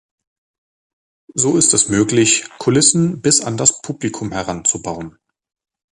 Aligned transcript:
So 1.35 1.57
ist 1.57 1.75
es 1.75 1.89
möglich, 1.89 2.45
Kulissen 2.57 3.21
bis 3.21 3.39
an 3.39 3.55
das 3.55 3.83
Publikum 3.83 4.31
heran 4.31 4.65
zu 4.65 4.81
bauen. 4.81 5.19